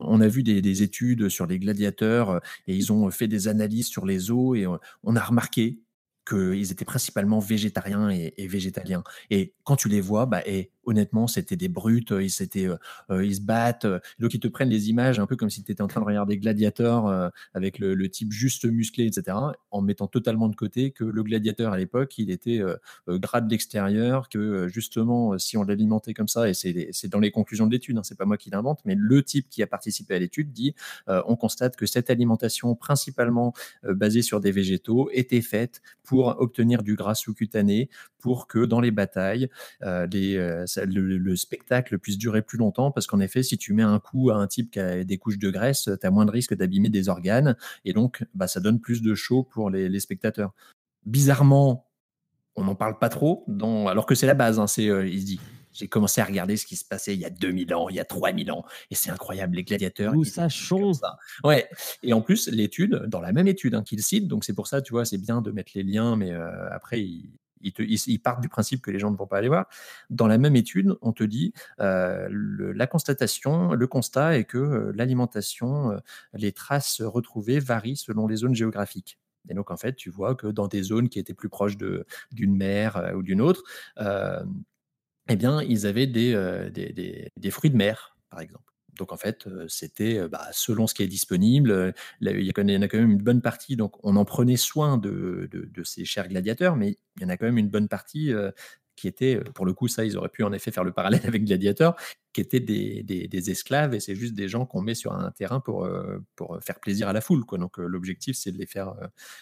[0.00, 3.88] on a, vu des, études sur les gladiateurs euh, et ils ont fait des analyses
[3.88, 5.80] sur les os et on a remarqué
[6.28, 9.02] qu'ils étaient principalement végétariens et, végétaliens.
[9.30, 12.76] Et quand tu les vois, bah, et honnêtement, c'était des brutes, ils, euh,
[13.10, 13.84] euh, se battent.
[13.84, 16.00] Euh, donc, ils te prennent des images un peu comme si tu étais en train
[16.00, 19.36] de regarder Gladiator avec le, type juste musclé, etc.,
[19.70, 22.62] en mettant totalement de côté que le gladiateur à l'époque, il était
[23.06, 27.66] gras de l'extérieur, que justement, si on l'alimentait comme ça, et c'est dans les conclusions
[27.66, 30.18] de l'étude, hein, c'est pas moi qui l'invente, mais le type qui a participé à
[30.18, 30.74] l'étude dit
[31.06, 36.94] on constate que cette alimentation, principalement basée sur des végétaux, était faite pour obtenir du
[36.94, 39.50] gras sous-cutané, pour que dans les batailles,
[39.82, 44.30] les, le, spectacle puisse durer plus longtemps parce qu'en effet, si tu mets un coup
[44.30, 46.88] à un type qui a des couches de graisse, tu as moins de risque d'abîmer
[46.88, 50.52] des organes et donc bah, ça donne plus de chaud pour les, spectateurs.
[51.06, 51.86] Bizarrement,
[52.56, 53.44] on n'en parle pas trop,
[53.88, 54.58] alors que c'est la base.
[54.58, 55.40] Hein, c'est, euh, il se dit,
[55.72, 58.00] j'ai commencé à regarder ce qui se passait il y a 2000 ans, il y
[58.00, 60.14] a 3000 ans, et c'est incroyable, les gladiateurs.
[60.14, 60.96] Où ça change.
[61.44, 61.68] Ouais.
[62.02, 64.82] Et en plus, l'étude, dans la même étude hein, qu'il cite, donc c'est pour ça,
[64.82, 68.48] tu vois, c'est bien de mettre les liens, mais euh, après, il, ils, partent du
[68.48, 69.66] principe que les gens ne vont pas aller voir.
[70.10, 74.92] Dans la même étude, on te dit euh, la constatation, le constat est que euh,
[74.94, 75.98] l'alimentation, euh,
[76.34, 79.18] les traces retrouvées varient selon les zones géographiques.
[79.48, 82.54] Et donc, en fait, tu vois que dans des zones qui étaient plus proches d'une
[82.54, 83.62] mer ou d'une autre,
[85.30, 86.70] eh bien, ils avaient des,
[87.36, 88.77] des fruits de mer, par exemple.
[88.98, 91.94] Donc en fait, c'était bah, selon ce qui est disponible.
[92.20, 95.48] il, y en a quand même une bonne partie, donc on en prenait soin de,
[95.50, 98.32] de ces chers gladiateurs, mais il y en a quand même une bonne partie
[98.98, 101.20] qui étaient, euh, pour le coup, ça, ils auraient pu en effet faire le parallèle
[101.24, 101.94] avec Gladiator,
[102.32, 105.60] qui étaient des, des, esclaves et c'est juste des gens qu'on met sur un terrain
[105.60, 107.44] pour, euh, pour faire plaisir à la foule.
[107.44, 107.58] Quoi.
[107.58, 108.94] Donc euh, l'objectif, c'est de les faire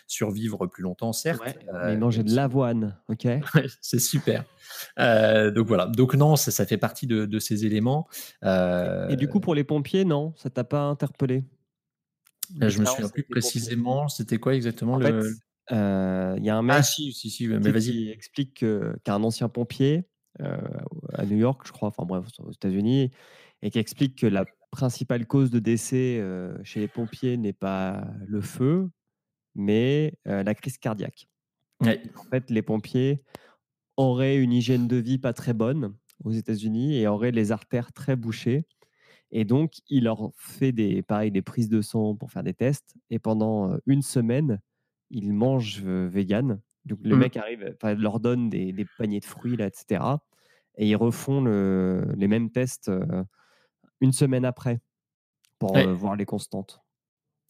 [0.07, 1.43] survivre plus longtemps, certes.
[1.73, 3.27] mais manger de l'avoine, ok?
[3.81, 4.45] C'est super.
[4.97, 5.87] donc voilà.
[5.87, 8.07] Donc non, ça, ça fait partie de, de ces éléments.
[8.45, 10.33] Et du coup, pour les pompiers, non?
[10.37, 11.45] Ça t'a pas interpellé?
[12.61, 15.07] Je me souviens plus précisément, c'était quoi exactement le...
[15.07, 15.31] Euh,
[15.71, 18.65] il y a un ah, mec qui explique
[19.05, 20.07] qu'un ancien pompier
[20.43, 20.59] euh,
[21.15, 23.11] à New York, je crois, enfin bref, aux États-Unis,
[23.63, 28.07] et qui explique que la principale cause de décès euh, chez les pompiers n'est pas
[28.27, 28.91] le feu,
[29.55, 31.29] mais la crise cardiaque.
[31.81, 33.23] En fait, les pompiers
[33.97, 38.17] auraient une hygiène de vie pas très bonne aux États-Unis et auraient les artères très
[38.17, 38.67] bouchées.
[39.31, 42.95] Et donc, il leur fait des, pareil, des prises de sang pour faire des tests.
[43.11, 44.61] Et pendant une semaine,
[45.11, 46.61] ils mangent vegan.
[46.85, 47.19] Donc le mmh.
[47.19, 50.05] mec arrive, leur donne des, des, paniers de fruits, là, etc.
[50.77, 52.91] Et ils refont le, les mêmes tests
[54.01, 54.81] une semaine après
[55.59, 56.83] pour voir les constantes.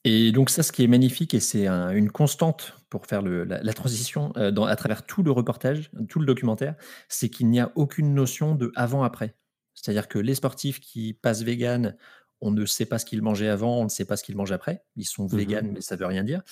[0.05, 3.73] Et donc ça, ce qui est magnifique, et c'est une constante pour faire le, la,
[3.73, 6.77] transition dans, à travers tout le reportage, tout le documentaire,
[7.09, 9.35] c'est qu'il n'y a aucune notion de avant-après.
[9.75, 11.97] C'est-à-dire que les sportifs qui passent vegan
[12.40, 14.53] on ne sait pas ce qu'ils mangeaient avant, on ne sait pas ce qu'ils mangent
[14.53, 14.85] après.
[14.96, 16.42] Ils sont mmh véganes, mais ça veut rien dire.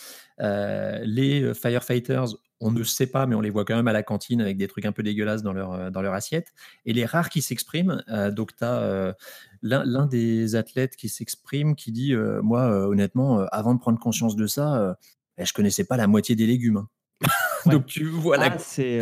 [0.40, 3.92] Euh, les euh, firefighters, on ne sait pas, mais on les voit quand même à
[3.92, 6.52] la cantine avec des trucs un peu dégueulasses dans leur, euh, dans leur assiette.
[6.86, 9.14] Et les rares qui s'expriment, donc tu as
[9.62, 14.96] l'un des athlètes qui s'exprime qui dit Moi, honnêtement, avant de prendre conscience de ça,
[15.38, 16.78] je connaissais pas la moitié des légumes.
[16.78, 16.88] Hein.
[17.70, 19.00] donc tu vois ah, c'est.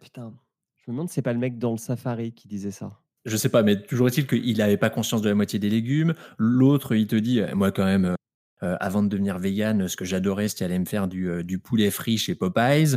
[0.00, 0.32] putain,
[0.78, 2.98] je me demande si c'est pas le mec dans le safari qui disait ça.
[3.24, 6.14] Je sais pas, mais toujours est-il qu'il n'avait pas conscience de la moitié des légumes.
[6.38, 8.14] L'autre, il te dit, euh, moi quand même, euh,
[8.62, 11.90] euh, avant de devenir vegan, ce que j'adorais, c'était aller me faire du, du poulet
[11.90, 12.96] frit chez Popeyes.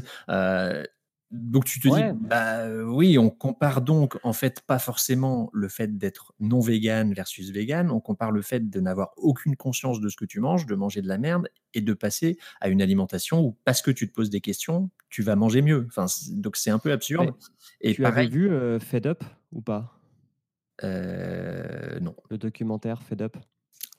[1.32, 5.98] Donc tu te dis, bah oui, on compare donc en fait pas forcément le fait
[5.98, 10.18] d'être non vegan versus vegan, on compare le fait de n'avoir aucune conscience de ce
[10.18, 13.58] que tu manges, de manger de la merde et de passer à une alimentation où
[13.64, 15.86] parce que tu te poses des questions, tu vas manger mieux.
[15.88, 17.34] Enfin, donc c'est un peu absurde.
[17.80, 20.01] et tu avais vu Fed Up ou pas?
[20.84, 22.16] Non.
[22.30, 23.38] Le documentaire Fed Up,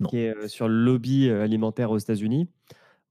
[0.00, 0.08] non.
[0.08, 2.48] qui est sur le lobby alimentaire aux États-Unis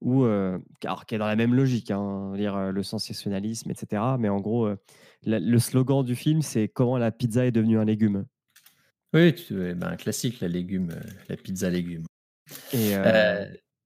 [0.01, 4.01] ou euh, alors, qui est dans la même logique, hein, lire euh, le sensationnalisme, etc.
[4.19, 4.77] Mais en gros, euh,
[5.23, 8.25] le slogan du film, c'est comment la pizza est devenue un légume.
[9.13, 10.95] Oui, tu, ben, un classique, la légume,
[11.29, 12.05] la pizza légume.
[12.73, 12.93] Et,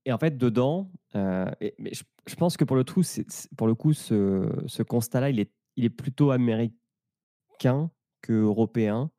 [0.05, 3.01] et en fait, dedans, mais je, pense que pour le, trou,
[3.57, 7.89] pour le coup, ce, ce constat-là, il est, il est plutôt américain
[8.21, 9.09] que européen.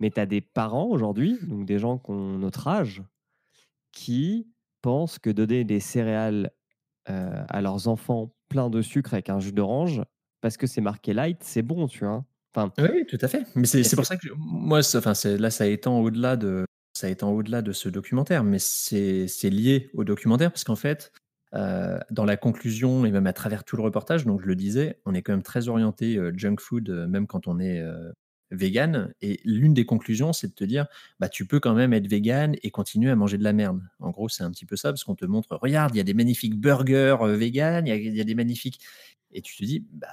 [0.00, 3.02] Mais tu as des parents aujourd'hui, donc des gens qui ont notre âge,
[3.92, 4.48] qui
[4.82, 6.52] pensent que donner des céréales
[7.08, 10.02] euh, à leurs enfants plein de sucre avec un jus d'orange,
[10.40, 12.24] parce que c'est marqué light, c'est bon, tu vois.
[12.54, 13.44] Enfin, oui, tout à fait.
[13.54, 17.62] Mais c'est pour ça que moi, enfin, là, ça étend au-delà de, ça étend au-delà
[17.62, 21.12] de ce documentaire, mais c'est lié au documentaire parce qu'en fait,
[21.54, 25.00] euh, dans la conclusion et même à travers tout le reportage, donc je le disais,
[25.04, 27.82] on est quand même très orienté euh, junk food, même quand on est
[28.50, 29.12] vegan.
[29.20, 30.86] Et l'une des conclusions, c'est de te dire,
[31.20, 33.80] bah, tu peux quand même être vegan et continuer à manger de la merde.
[34.00, 36.04] En gros, c'est un petit peu ça, parce qu'on te montre, regarde, il y a
[36.04, 38.80] des magnifiques burgers euh, vegan, il y, a des magnifiques.
[39.32, 40.08] Et tu te dis, bah,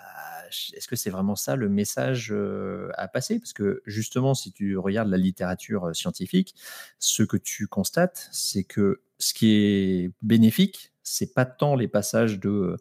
[0.76, 3.40] est-ce que c'est vraiment ça le message euh, à passer?
[3.40, 6.56] Parce que justement, si tu regardes la littérature euh, scientifique,
[7.00, 12.40] ce que tu constates, c'est que ce qui est bénéfique, c'est pas tant les passages
[12.40, 12.78] de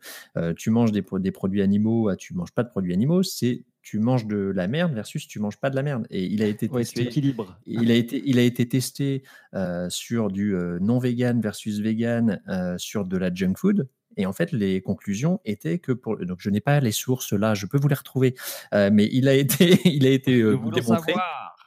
[0.56, 3.98] tu manges des, des, produits animaux à tu manges pas de produits animaux, c'est tu
[3.98, 6.06] manges de la merde versus tu manges pas de la merde.
[6.10, 7.02] Et il a été testé.
[7.02, 7.58] équilibre.
[7.66, 12.40] Il a été, il a été testé euh, sur du euh, non vegan versus vegan
[12.48, 13.88] euh, sur de la junk food.
[14.16, 17.54] Et en fait, les conclusions étaient que pour donc je n'ai pas les sources là,
[17.54, 18.34] je peux vous les retrouver,
[18.72, 20.42] mais il a été, il a été
[20.74, 21.14] démontré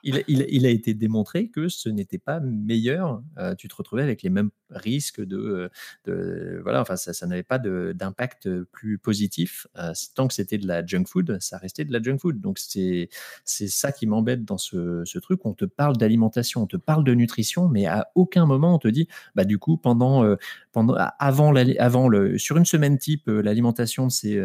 [0.04, 3.23] il, a été démontré que ce n'était pas meilleur.
[3.58, 5.69] Tu te retrouvais avec les mêmes risques de,
[6.63, 9.67] voilà, enfin ça, n'avait pas d'impact plus positif.
[9.78, 12.41] Euh, tant que c'était de la junk food, ça restait de la junk food.
[12.41, 13.10] Donc c'est
[13.43, 15.45] c'est ça qui m'embête dans ce, truc.
[15.45, 18.88] On te parle d'alimentation, on te parle de nutrition, mais à aucun moment on te
[18.88, 20.36] dit, bah du coup pendant euh,
[20.71, 24.41] pendant avant avant le sur une semaine type l'alimentation de ces,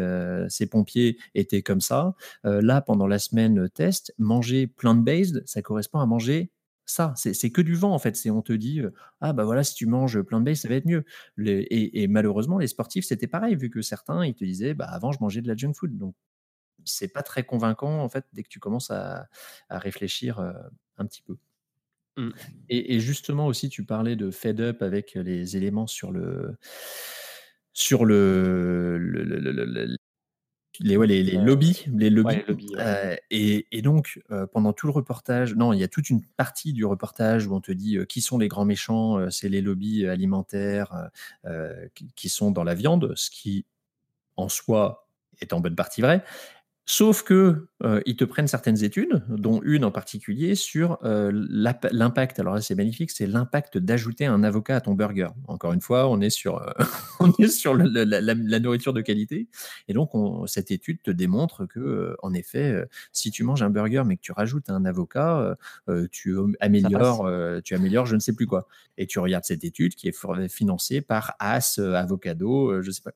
[0.49, 2.13] ces pompiers était comme ça.
[2.43, 6.51] là pendant la semaine test, manger plant-based ça correspond à manger
[6.85, 7.13] ça.
[7.15, 8.15] C'est que du vent, en fait.
[8.15, 8.81] C'est on te dit,
[9.21, 11.05] ah bah voilà, si tu manges plein de base, ça va être mieux.
[11.37, 15.19] et, malheureusement, les sportifs, c'était pareil, vu que certains, ils te disaient, bah avant, je
[15.21, 15.97] mangeais de la junk food.
[15.97, 16.15] Donc,
[16.85, 19.27] c'est pas très convaincant, en fait, dès que tu commences à,
[19.69, 20.39] réfléchir
[20.97, 21.37] un petit peu.
[22.17, 22.31] Mmh.
[22.69, 26.57] Et, justement aussi, tu parlais de fed up avec les éléments sur le
[27.73, 28.97] sur le,
[30.79, 32.41] les, les, les lobbies, les lobbies.
[32.77, 36.73] Euh, et, donc, euh, pendant tout le reportage, non, il y a toute une partie
[36.73, 40.07] du reportage où on te dit euh, qui sont les grands méchants, c'est les lobbies
[40.07, 41.09] alimentaires
[42.15, 43.65] qui, sont dans la viande, ce qui,
[44.37, 45.07] en soi,
[45.41, 46.23] est en bonne partie vrai.
[46.85, 52.39] Sauf que euh, ils te prennent certaines études, dont une en particulier sur euh, l'impact.
[52.39, 55.29] Alors là, c'est magnifique, c'est l'impact d'ajouter un avocat à ton burger.
[55.47, 56.71] Encore une fois, on est sur, euh,
[57.19, 59.47] on est sur la, nourriture de qualité.
[59.87, 60.09] Et donc,
[60.47, 64.31] cette étude te démontre que, en effet, si tu manges un burger mais que tu
[64.31, 65.55] rajoutes un avocat,
[66.11, 67.29] tu améliores,
[67.63, 68.67] tu améliores, je ne sais plus quoi.
[68.97, 73.11] Et tu regardes cette étude qui est financée par As Avocado, je ne sais pas.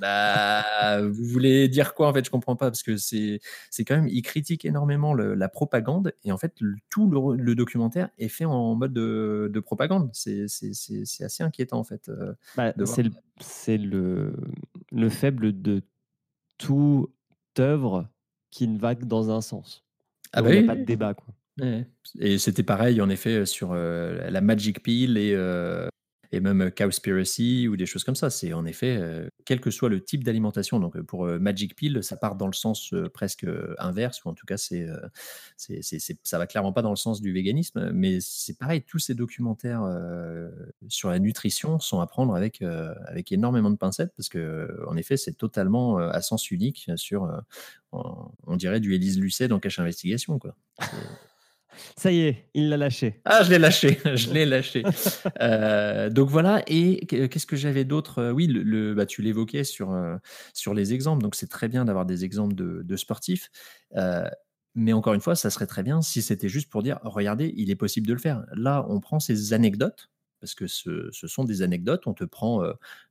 [0.00, 2.24] Bah, vous voulez dire quoi en fait?
[2.24, 6.32] Je comprends pas parce que c'est c'est quand même il critique énormément la propagande et
[6.32, 6.54] en fait
[6.88, 10.10] tout le, documentaire est fait en mode de, propagande.
[10.12, 12.08] C'est assez inquiétant en fait.
[12.08, 12.72] Euh, bah,
[13.40, 14.34] c'est le,
[14.92, 15.82] le, faible de
[16.58, 17.10] toute
[17.58, 18.08] œuvre
[18.50, 19.84] qui ne va que dans un sens.
[20.32, 21.34] Ah bah il n'y a pas de débat quoi.
[22.20, 25.88] Et c'était pareil en effet sur euh, la Magic Pill et euh,
[26.32, 28.30] et même Cowspiracy ou des choses comme ça.
[28.30, 29.00] C'est en effet,
[29.44, 30.80] quel que soit le type d'alimentation.
[30.80, 33.46] Donc pour Magic Pill, ça part dans le sens presque
[33.78, 34.86] inverse, ou en tout cas, c'est,
[35.56, 37.90] c'est, ça va clairement pas dans le sens du véganisme.
[37.92, 39.82] Mais c'est pareil, tous ces documentaires
[40.88, 42.62] sur la nutrition sont à prendre avec,
[43.06, 47.30] avec énormément de pincettes, parce que en effet, c'est totalement à sens unique sur,
[47.92, 50.38] on, dirait du Élise Lucet dans Cache Investigation.
[50.38, 50.54] Quoi.
[51.96, 53.20] Ça y est, il l'a lâché.
[53.24, 54.82] Ah, je l'ai lâché, je l'ai lâché.
[55.40, 58.18] Euh, donc voilà, et qu'est-ce que j'avais d'autre?
[58.18, 60.16] Euh, Oui, le, bah, tu l'évoquais sur, euh,
[60.52, 63.50] sur les exemples, donc c'est très bien d'avoir des exemples de, sportifs.
[64.74, 67.70] mais encore une fois, ça serait très bien si c'était juste pour dire, regardez, il
[67.70, 68.44] est possible de le faire.
[68.54, 72.62] Là, on prend ces anecdotes, parce que ce, sont des anecdotes, on te prend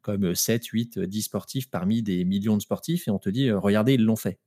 [0.02, 3.93] comme 7, 8, 10 sportifs parmi des millions de sportifs, et on te dit, regardez,
[3.93, 4.39] ils l'ont fait.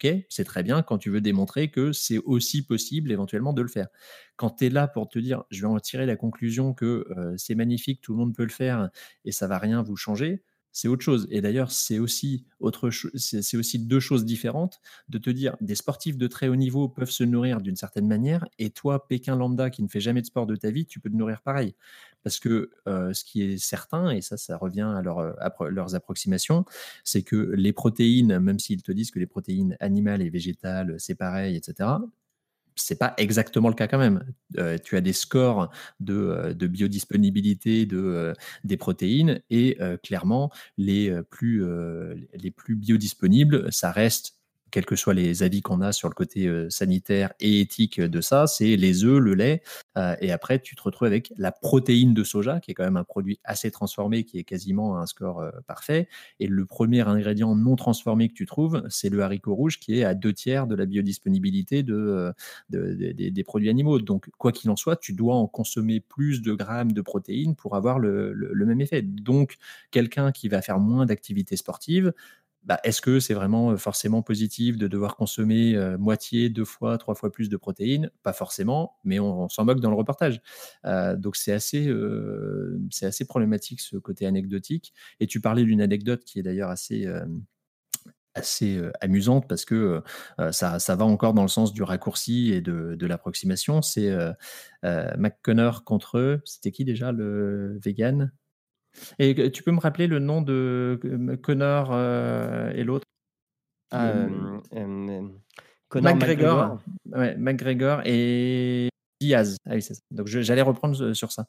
[0.00, 3.68] Ok, c'est très bien quand tu veux démontrer que c'est aussi possible éventuellement de le
[3.68, 3.88] faire.
[4.36, 7.04] Quand tu es là pour te dire, je vais en tirer la conclusion que
[7.36, 8.90] c'est magnifique, tout le monde peut le faire
[9.24, 11.26] et ça va rien vous changer, c'est autre chose.
[11.30, 16.56] Et d'ailleurs, c'est aussi, deux choses différentes de te dire des sportifs de très haut
[16.56, 20.20] niveau peuvent se nourrir d'une certaine manière et toi, Pékin lambda qui ne fait jamais
[20.20, 21.74] de sport de ta vie, tu peux te nourrir pareil.
[22.22, 26.64] Parce que euh, ce qui est certain, et ça, ça revient à, à leurs approximations,
[27.04, 31.14] c'est que les protéines, même s'ils te disent que les protéines animales et végétales, c'est
[31.14, 31.88] pareil, etc.,
[32.80, 34.24] c'est pas exactement le cas quand même.
[34.58, 41.64] Euh, tu as des scores de, euh, biodisponibilité euh, des protéines et clairement les plus
[42.76, 44.37] biodisponibles, ça reste
[44.70, 48.20] quels que soient les avis qu'on a sur le côté euh, sanitaire et éthique de
[48.20, 49.62] ça, c'est les œufs, le lait,
[49.96, 52.96] euh, et après tu te retrouves avec la protéine de soja, qui est quand même
[52.96, 56.08] un produit assez transformé, qui est quasiment un score euh, parfait.
[56.40, 60.04] Et le premier ingrédient non transformé que tu trouves, c'est le haricot rouge, qui est
[60.04, 62.32] à deux tiers de la biodisponibilité de,
[62.70, 63.98] des produits animaux.
[63.98, 67.76] Donc quoi qu'il en soit, tu dois en consommer plus de grammes de protéines pour
[67.76, 68.34] avoir le,
[68.66, 69.02] même effet.
[69.02, 69.56] Donc
[69.90, 72.12] quelqu'un qui va faire moins d'activité sportive,
[72.64, 77.32] bah, est-ce que c'est vraiment forcément positif de devoir consommer moitié, deux fois, trois fois
[77.32, 78.10] plus de protéines?
[78.22, 80.40] Pas forcément, mais on, s'en moque dans le reportage.
[80.84, 81.90] donc c'est assez,
[82.90, 84.92] c'est assez problématique ce côté anecdotique.
[85.20, 87.06] Et tu parlais d'une anecdote qui est d'ailleurs assez
[88.34, 90.02] assez amusante parce que
[90.52, 93.82] ça, ça, va encore dans le sens du raccourci et de, de l'approximation.
[93.82, 94.10] C'est
[94.82, 96.40] McConnor contre.
[96.44, 98.32] C'était qui déjà le vegan?
[99.18, 100.98] Et tu peux me rappeler le nom de
[101.42, 103.06] Connor euh, et l'autre?
[103.90, 104.12] Ah,
[105.88, 106.78] Connor McGregor.
[107.06, 108.02] McGregor.
[108.04, 108.88] et
[109.20, 109.56] Diaz.
[109.66, 111.46] Ah oui, Donc j'allais reprendre sur ça.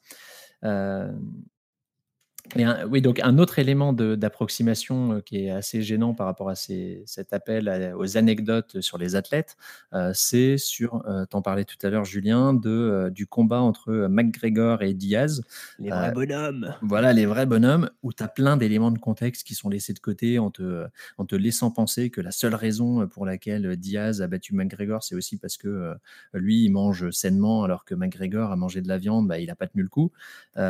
[2.56, 7.32] Oui, donc un autre élément d'approximation euh, qui est assez gênant par rapport à cet
[7.32, 9.56] appel aux anecdotes sur les athlètes,
[9.92, 14.82] euh, c'est sur, euh, t'en parlais tout à l'heure Julien, de, du combat entre McGregor
[14.82, 15.42] et Diaz.
[15.78, 16.74] Les vrais bonhommes.
[16.82, 19.98] Voilà, les vrais bonhommes, où tu as plein d'éléments de contexte qui sont laissés de
[20.00, 20.86] côté en te,
[21.18, 25.14] en te laissant penser que la seule raison pour laquelle Diaz a battu McGregor, c'est
[25.14, 25.94] aussi parce que
[26.34, 29.54] lui, il mange sainement alors que McGregor a mangé de la viande, bah, il n'a
[29.54, 30.10] pas tenu le coup.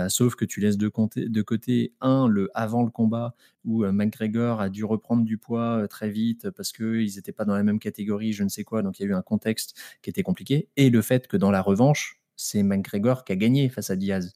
[0.09, 1.70] sauf que tu laisses de, de côté
[2.01, 6.11] un, le avant le combat, où euh, McGregor a dû reprendre du poids euh, très
[6.11, 9.03] vite parce qu'ils n'étaient pas dans la même catégorie, je ne sais quoi, donc il
[9.05, 12.21] y a eu un contexte qui était compliqué, et le fait que dans la revanche,
[12.37, 14.33] c'est McGregor qui a gagné face à Diaz.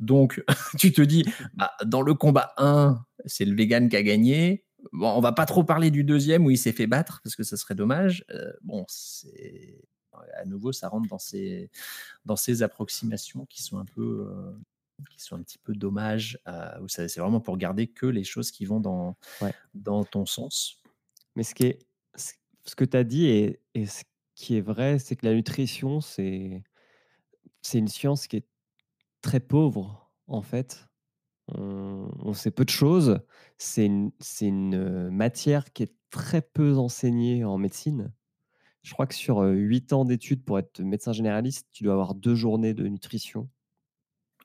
[0.00, 0.44] Donc,
[0.78, 1.24] tu te dis,
[1.54, 4.64] bah, dans le combat 1, c'est le vegan qui a gagné.
[4.92, 7.42] Bon, on va pas trop parler du deuxième où il s'est fait battre parce que
[7.42, 8.24] ça serait dommage.
[8.30, 9.82] Euh, bon, c'est
[10.36, 11.70] à nouveau, ça rentre dans ces,
[12.24, 14.26] dans ces approximations qui sont un peu,
[15.10, 16.38] qui sont un petit peu dommages.
[16.88, 19.16] c'est vraiment pour garder que les choses qui vont dans,
[19.74, 20.82] dans ton sens.
[21.36, 24.02] Mais ce, qui est, ce que tu as dit et, ce
[24.34, 26.62] qui est vrai, c'est que la nutrition, c'est,
[27.74, 28.46] une science qui est
[29.20, 30.86] très pauvre, en fait.
[31.54, 33.20] On, sait peu de choses.
[33.56, 38.12] C'est une, une matière qui est très peu enseignée en médecine.
[38.82, 42.34] Je crois que sur 8 ans d'études pour être médecin généraliste, tu dois avoir deux
[42.34, 43.48] journées de nutrition.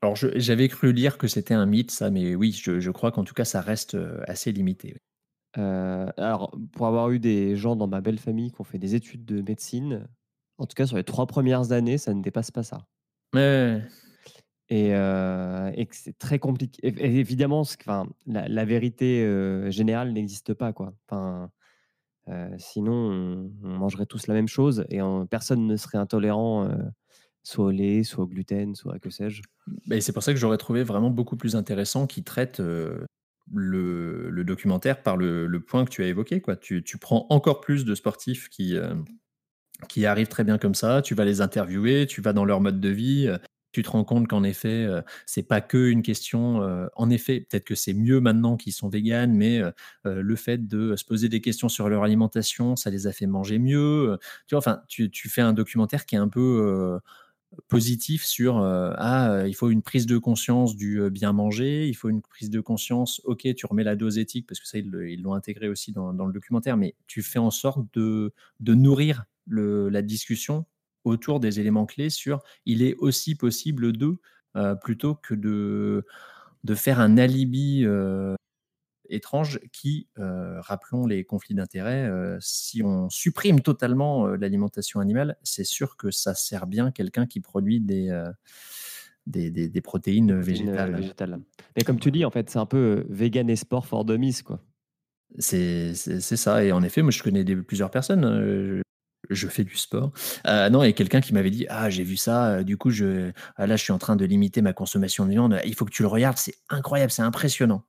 [0.03, 3.33] Alors, j'avais cru lire que c'était un mythe, ça, mais oui, je, crois qu'en tout
[3.33, 4.97] cas, ça reste euh, assez limité.
[5.57, 8.95] Euh, alors, pour avoir eu des gens dans ma belle famille qui ont fait des
[8.95, 10.05] études de médecine,
[10.57, 12.85] en tout cas, sur les trois premières années, ça ne dépasse pas ça.
[14.67, 16.81] Et, euh, et que c'est très compliqué.
[16.83, 19.25] évidemment, enfin, la, vérité
[19.71, 20.93] générale n'existe pas, quoi.
[21.07, 21.49] Enfin,
[22.57, 26.67] sinon, on, mangerait tous la même chose et personne ne serait intolérant
[27.43, 29.41] soit au lait, soit au gluten, soit que sais-je.
[29.87, 33.05] Mais c'est pour ça que j'aurais trouvé vraiment beaucoup plus intéressant qui traite euh,
[33.53, 36.41] le, documentaire par le, point que tu as évoqué.
[36.61, 38.95] Tu, prends encore plus de sportifs qui, euh,
[39.89, 42.79] qui arrivent très bien comme ça, tu vas les interviewer, tu vas dans leur mode
[42.79, 43.27] de vie.
[43.27, 43.37] Euh,
[43.73, 44.87] tu te rends compte qu'en effet,
[45.25, 46.61] c'est pas que une question.
[46.95, 49.63] en effet, peut-être que c'est mieux maintenant qu'ils sont véganes, mais
[50.03, 53.57] le fait de se poser des questions sur leur alimentation, ça les a fait manger
[53.57, 54.19] mieux.
[54.45, 56.99] Tu enfin, tu fais un documentaire qui est un peu
[57.67, 61.87] positif sur euh, ah euh, il faut une prise de conscience du euh, bien manger,
[61.87, 64.77] il faut une prise de conscience, ok tu remets la dose éthique parce que ça
[64.77, 69.89] ils l'ont intégré aussi dans, le documentaire, mais tu fais en sorte de, nourrir le,
[69.89, 70.65] la discussion
[71.03, 74.17] autour des éléments clés sur il est aussi possible de
[74.81, 77.85] plutôt que de faire un alibi
[79.09, 85.37] étrange qui, euh, rappelons les conflits d'intérêts, euh, si on supprime totalement euh, l'alimentation animale,
[85.43, 88.09] c'est sûr que ça sert bien quelqu'un qui produit des,
[89.27, 90.95] des, des, protéines végétales.
[90.95, 91.39] végétales.
[91.75, 94.61] Mais comme tu dis, en fait, c'est un peu vegan et sport for dummies, quoi.
[95.39, 96.63] C'est ça.
[96.63, 98.83] Et en effet, moi, je connais des, plusieurs personnes.
[99.29, 100.11] Je, fais du sport.
[100.45, 102.49] Euh, non, a quelqu'un qui m'avait dit Ah, j'ai vu ça.
[102.49, 105.31] Euh, du coup, je, ah, là, je suis en train de limiter ma consommation de
[105.31, 105.59] viande.
[105.65, 106.37] Il faut que tu le regardes.
[106.37, 107.11] C'est incroyable.
[107.11, 107.83] C'est impressionnant.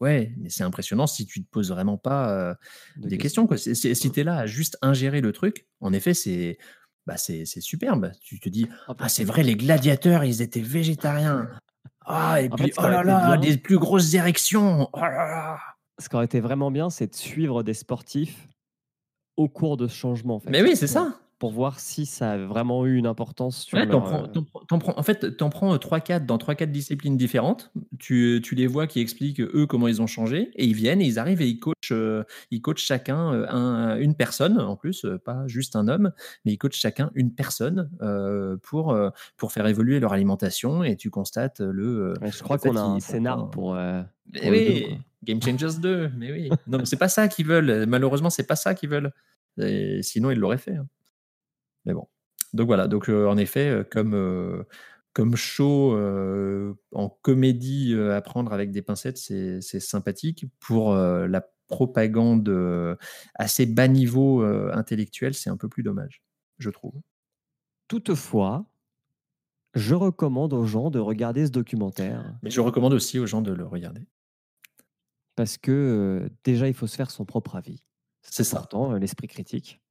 [0.00, 2.56] Ouais, mais c'est impressionnant si tu te poses vraiment pas
[2.96, 3.46] des questions.
[3.46, 3.56] Quoi.
[3.56, 6.58] si tu es là à juste ingérer le truc, en effet, c'est
[7.06, 8.12] bah, c'est superbe.
[8.20, 8.68] Tu te dis
[8.98, 11.48] Ah, c'est vrai, les gladiateurs, ils étaient végétariens.
[12.08, 14.88] Ah, et puis, oh là là, des plus grosses érections.
[14.92, 15.58] Oh là là
[15.98, 18.48] ce qui aurait été vraiment bien, c'est de suivre des sportifs
[19.36, 20.36] au cours de ce changement.
[20.36, 23.64] En fait, Mais oui, c'est ça pour voir si ça a vraiment eu une importance
[23.64, 27.72] sur ouais, prends, en fait, tu en prends 3-4 dans 3-4 disciplines différentes.
[27.98, 31.04] Tu, tu, les vois qui expliquent eux comment ils ont changé et ils viennent et
[31.04, 35.04] ils arrivent et ils coachent, euh, ils coachent chacun euh, un, une personne en plus,
[35.04, 36.10] euh, pas juste un homme,
[36.44, 37.90] mais ils coachent chacun une personne
[38.62, 38.98] pour,
[39.36, 42.14] pour faire évoluer leur alimentation et tu constates le.
[42.22, 43.76] je crois qu'on a un scénar pour.
[44.42, 46.50] oui, Game Changers 2, mais oui.
[46.66, 47.84] Non, c'est pas ça qu'ils veulent.
[47.86, 49.12] Malheureusement, c'est pas ça qu'ils veulent.
[50.02, 50.76] sinon, ils l'auraient fait.
[50.76, 50.86] Hein.
[51.86, 52.06] Mais bon.
[52.52, 54.64] Donc voilà, donc en effet, comme,
[55.12, 55.96] comme show
[56.92, 60.46] en comédie à prendre avec des pincettes, c'est sympathique.
[60.60, 62.96] Pour la propagande
[63.34, 66.22] assez bas niveau intellectuel, c'est un peu plus dommage,
[66.58, 66.94] je trouve.
[67.88, 68.66] Toutefois,
[69.74, 72.38] je recommande aux gens de regarder ce documentaire.
[72.42, 74.06] Mais je recommande aussi aux gens de le regarder.
[75.34, 77.82] Parce que déjà, il faut se faire son propre avis.
[78.22, 79.82] C'est important, l'esprit critique.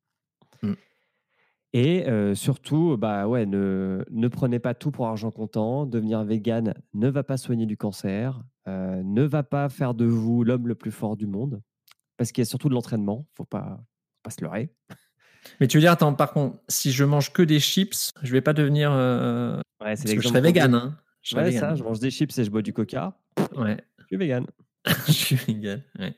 [1.78, 2.06] Et
[2.36, 5.86] surtout, bah ouais, ne, ne, prenez pas tout pour argent comptant.
[5.86, 10.70] Devenir vegan ne va pas soigner du cancer, ne va pas faire de vous l'homme
[10.70, 11.62] le plus fort du monde,
[12.16, 13.28] parce qu'il y a surtout de l'entraînement.
[13.34, 13.84] Faut pas,
[14.24, 14.70] pas se leurrer.
[15.60, 18.40] Mais tu veux dire, attends, par contre, si je mange que des chips, je vais
[18.40, 18.92] pas devenir.
[18.92, 20.74] ouais, parce que je serais vegan.
[20.74, 20.98] Hein.
[21.24, 23.20] Je ouais, ça, je mange des chips et je bois du coca.
[23.58, 23.78] Ouais.
[24.00, 24.46] Je suis vegan.
[25.08, 26.16] je suis vegan, ouais.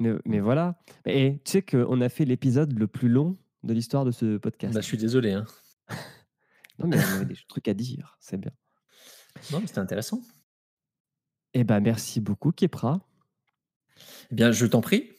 [0.00, 0.78] Mais, mais voilà.
[1.04, 3.36] Et tu sais qu'on a fait l'épisode le plus long
[3.66, 4.74] de l'histoire de ce podcast.
[4.74, 5.32] Bah, je suis désolé.
[5.32, 5.44] Hein.
[6.78, 8.52] non, mais on avait des trucs à dire, c'est bien.
[9.52, 10.20] Non, c'était intéressant.
[11.54, 13.00] Eh ben, merci beaucoup, Kepra.
[14.30, 15.10] Eh bien, je t'en prie.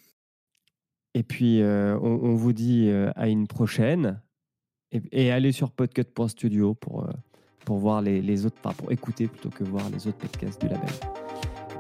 [1.14, 4.22] Et puis, euh, on, vous dit euh, à une prochaine.
[4.92, 7.12] Et, allez sur podcut.studio pour, euh,
[7.66, 10.68] pour voir les, les autres, enfin, pour écouter plutôt que voir les autres podcasts du
[10.68, 10.90] label.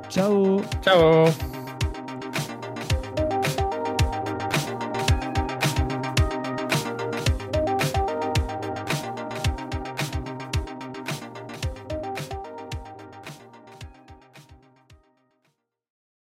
[0.09, 1.27] Ciao Ciao